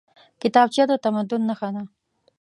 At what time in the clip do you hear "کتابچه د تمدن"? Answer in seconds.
0.41-1.41